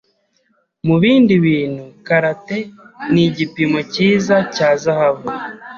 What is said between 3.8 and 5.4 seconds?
cyiza cya zahabu.